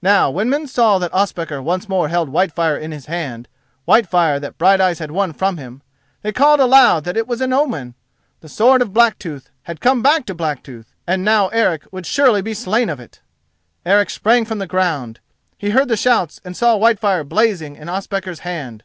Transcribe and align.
Now 0.00 0.30
when 0.30 0.48
men 0.48 0.66
saw 0.66 0.98
that 0.98 1.12
Ospakar 1.12 1.60
once 1.60 1.90
more 1.90 2.08
held 2.08 2.30
Whitefire 2.30 2.78
in 2.78 2.90
his 2.90 3.04
hand—Whitefire 3.04 4.40
that 4.40 4.56
Brighteyes 4.56 4.98
had 4.98 5.10
won 5.10 5.34
from 5.34 5.58
him—they 5.58 6.32
called 6.32 6.58
aloud 6.60 7.04
that 7.04 7.18
it 7.18 7.28
was 7.28 7.42
an 7.42 7.52
omen. 7.52 7.94
The 8.40 8.48
sword 8.48 8.80
of 8.80 8.94
Blacktooth 8.94 9.50
had 9.64 9.82
come 9.82 10.00
back 10.02 10.24
to 10.24 10.34
Blacktooth 10.34 10.94
and 11.06 11.22
now 11.22 11.48
Eric 11.48 11.82
would 11.92 12.06
surely 12.06 12.40
be 12.40 12.54
slain 12.54 12.88
of 12.88 12.98
it! 12.98 13.20
Eric 13.84 14.08
sprang 14.08 14.46
from 14.46 14.56
the 14.56 14.66
ground. 14.66 15.20
He 15.58 15.68
heard 15.68 15.88
the 15.88 15.98
shouts 15.98 16.40
and 16.46 16.56
saw 16.56 16.74
Whitefire 16.78 17.24
blazing 17.28 17.76
in 17.76 17.90
Ospakar's 17.90 18.38
hand. 18.40 18.84